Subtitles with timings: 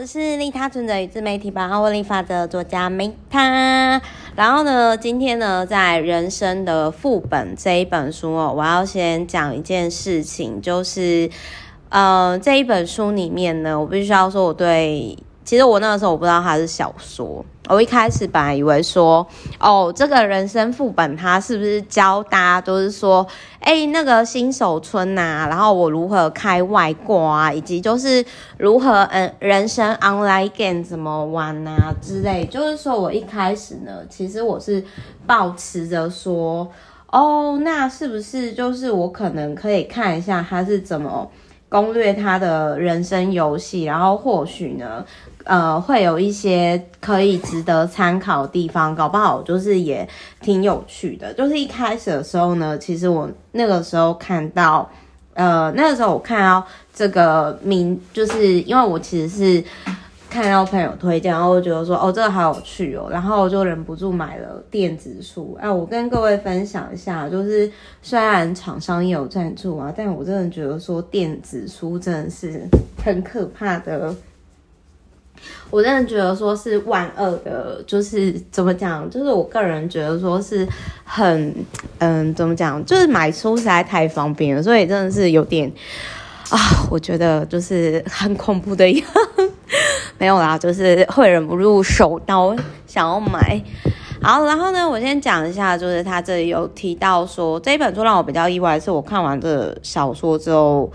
[0.00, 4.00] 我是利他存折与自媒体百万获利法的作家梅塔。
[4.36, 11.28] 然后呢，今天呢，在人生的副本这一本书哦，我要先讲一件事情，就是
[11.88, 15.18] 呃，这一本书里面呢，我必须要说，我对。
[15.48, 19.26] 其实我那个时候我不知道它是小说，我一开始本来以为说，
[19.58, 23.26] 哦，这个人生副本它是不是教大家都是说，
[23.60, 28.22] 哎，那个新手村呐、啊，然后我如何开外挂啊，以及就是
[28.58, 34.84] 如何嗯人生 online game 怎么玩啊之类，就是说我一开始呢，其实我是
[35.26, 36.70] 抱持着说，
[37.06, 41.26] 哦，那是不是就是我可能可以看一下他是怎么
[41.68, 45.04] 攻略他的人生游戏，然后或许呢。
[45.44, 50.06] 呃，会有一些可以值得参考的地方，搞不好就是也
[50.42, 51.32] 挺有趣的。
[51.32, 54.86] 就是一开始的时候呢，其实我那个时候看到，
[55.32, 59.64] 呃，那个时候我看到这个名，就是因为我其实是
[60.30, 65.56] 看到朋友推荐，然后我觉得说，哦，这个好有趣哦，然后我就忍不住买了电子书。
[65.60, 67.70] 哎、啊，我跟各位分享一下，就是
[68.02, 72.62] 虽然厂商也有赞助啊，但我真的觉得说电子书真的是
[73.02, 74.14] 很可怕的。
[75.70, 80.66] 我真的觉得说是万恶的，就是怎么讲，就是我个人觉得说是
[81.04, 81.54] 很，
[81.98, 85.72] 嗯，怎么讲，就是买书实在太方便了，所以真的是有点
[86.50, 86.58] 啊，
[86.90, 89.06] 我觉得就是很恐怖的样，
[90.18, 92.54] 没有啦，就是会忍不住手刀
[92.86, 93.62] 想要买。
[94.20, 100.92] 好，然后呢，我先讲一下，就是他这里有提到说，这一本书让我比较意外是，我看完这小说之后。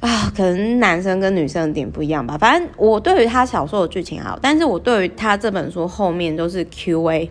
[0.00, 2.36] 啊，可能男生跟女生的点不一样吧。
[2.36, 7.30] 反正我对于他小说的剧情好，但是我对于他这本书后面都是 Q&A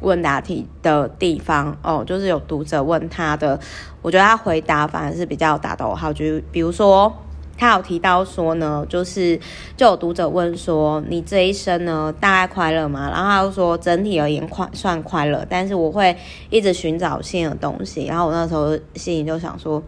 [0.00, 3.58] 问答题的地方哦，就是有读者问他的，
[4.00, 6.12] 我觉得他回答反而是比较打逗号。
[6.12, 7.12] 就比如说，
[7.56, 9.38] 他有提到说呢，就是
[9.76, 13.10] 就有读者问说，你这一生呢大概快乐吗？
[13.10, 16.16] 然后他又说，整体而言快算快乐，但是我会
[16.50, 18.06] 一直寻找新的东西。
[18.06, 19.82] 然后我那时候心里就想说，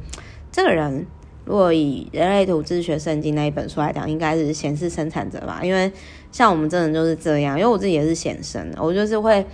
[0.51, 1.07] 这个人。
[1.45, 5.61] 如果以人类图自学圣经那一本书来讲，应该是显示生产者吧？
[5.63, 5.93] 因为
[6.33, 9.47] 像我们真的就是这样，因为我自己也是显生，我就是会，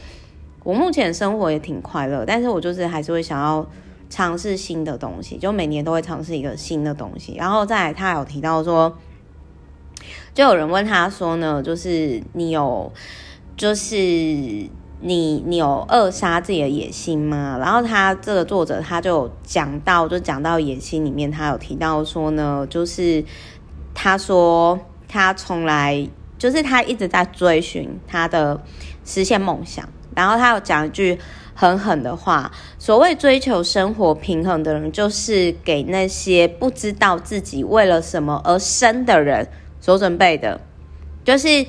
[0.64, 3.66] 我目前生活也挺快乐，但是我就是还是会想要
[4.12, 7.34] 尝试新的东西，就每年都会尝试一个新的东西。
[7.38, 8.94] 然后再来，他有提到说，
[10.34, 12.92] 就有人问他说呢，就是你有，
[13.56, 14.68] 就是。
[15.04, 17.58] 你你有扼杀自己的野心吗？
[17.60, 23.24] 然后他这个作者他就讲到，就讲到野心里面，他有提到说呢，就是
[23.94, 26.08] 他说他从来
[26.38, 28.62] 就是他一直在追寻他的
[29.04, 29.88] 实现梦想。
[30.14, 31.18] 然后他有讲一句
[31.54, 39.48] 狠狠的话，所谓追求生活平衡的人，就是给那些不知道自己为了什么而生的人
[39.80, 40.60] 所准备的，
[41.24, 41.66] 就是。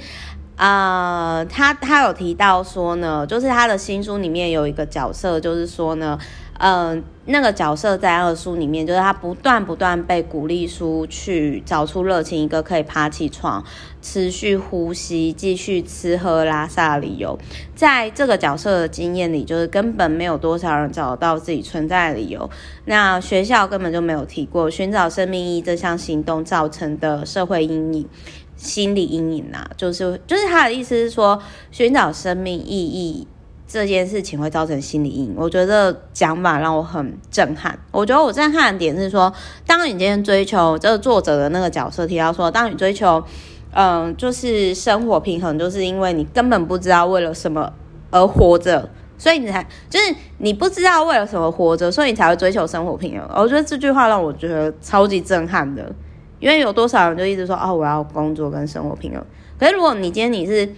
[0.55, 6.17] 呃，他他有提到说呢，就是他的新书里面有一个角色，就是说呢，
[6.59, 13.63] 嗯、那个角色在那个书里面，就是他不断不断被鼓励书去找出热情，一个可以爬起床、
[14.01, 17.37] 持续呼吸、继续吃喝拉撒的理由。
[17.75, 22.49] 在这个角色的经验里，就是根本没有多少人找到自己存在的理由。
[22.85, 28.07] 那学校根本就没有提过寻找生命意义这项行动造成的社会阴影。
[28.55, 31.41] 心理阴影啊，就是就是他的意思是说，
[31.71, 33.27] 寻找生命意义
[33.67, 35.35] 这件事情会造成心理阴影。
[35.37, 37.77] 我觉得讲法让我很震撼。
[37.91, 39.33] 我觉得我震撼的点是说，
[39.65, 43.23] 当你今天追求这个作者的那个角色提到说，当你追求，
[43.71, 47.71] 嗯、就是生活平衡，就是因为你根本不知道为了什么
[48.11, 53.27] 而活着，所以你才就是你不知道为了什么活着，所以你才会追求生活平衡。
[53.35, 55.91] 我觉得这句话让我觉得超级震撼的。
[56.39, 59.23] 因为有多少人就一直说哦，我要工作跟生活平衡。
[59.57, 60.69] 可是如果你今天你是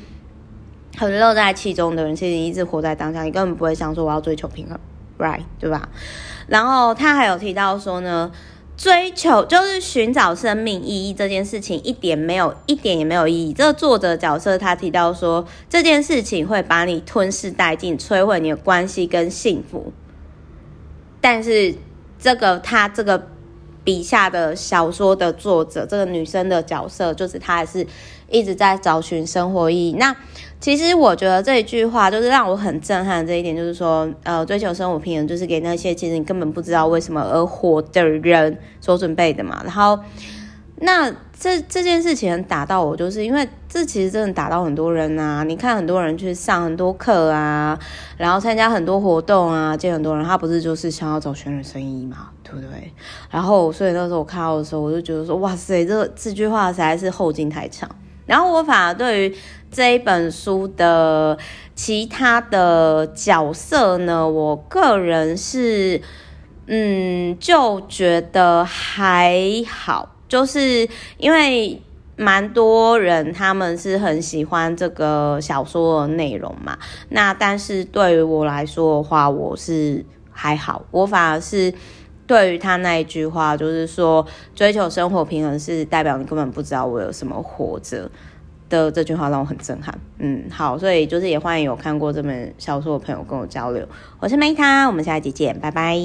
[0.97, 4.79] 很乐在其中的人，其实你一直活在当下，你根本不会想说我要追求平衡
[5.17, 5.89] ，right 对吧？
[6.47, 8.31] 然后他还有提到说呢，
[8.77, 13.53] 追求就是寻找生命意义这件事情一点没有，一点也没有意义。
[13.53, 19.91] 这个作者角色他提到说，这件事情会把你吞噬殆尽，摧毁你的关系跟幸福。
[21.19, 21.75] 但是
[22.19, 23.29] 这个他这个。
[23.85, 27.87] 笔下的小说的作者，这个女生的角色，就是她还是
[28.29, 29.93] 一直在找寻生活意义。
[29.93, 30.13] 那
[30.59, 39.61] 其实我觉得这一句话就是让我很震撼的这一点，就是说，呃，追求生活平衡，就是给那些其实你根本不知道为什么而活的人所准备的嘛。
[39.63, 39.99] 然后
[40.77, 45.41] 那这这件事情打到我，就是因为这其实真的打到很多人啊！
[45.43, 47.79] 你看很多人去上很多课啊，
[48.17, 52.93] 然后参加很多活动啊，见很多人，他不是就是想要找全人生意嘛，对不对？
[53.29, 57.89] 然后所以那时候我看到的时候，我就觉得说，哇塞，这这句话实在是后劲太强。
[58.25, 59.35] 然后我反而对于
[59.71, 61.37] 这一本书的
[61.73, 66.01] 其他的角色呢，我个人是
[66.65, 69.39] 嗯就觉得还
[69.69, 70.14] 好。
[70.27, 70.87] 就是
[71.17, 71.81] 因为
[72.17, 76.77] 蛮多人他们是很喜欢这个小说的内容嘛，
[77.09, 81.73] 那但是对于我来说的话，我是还好，我反而是
[82.25, 84.25] 对于他那一句话，就是说
[84.55, 88.09] 追求生活平衡是代表你根本不知道我有什么活着
[88.69, 89.93] 的这句话让我很震撼。
[90.17, 93.85] 嗯，好，所以就是也欢迎有看过这本小说的朋友跟我交流。
[94.19, 95.95] 我是 Meta，我们下一集见，拜拜。